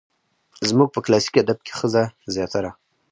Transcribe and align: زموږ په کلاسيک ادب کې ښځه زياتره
زموږ 0.69 0.89
په 0.93 0.99
کلاسيک 1.05 1.35
ادب 1.43 1.57
کې 1.65 1.73
ښځه 1.79 2.03
زياتره 2.33 2.71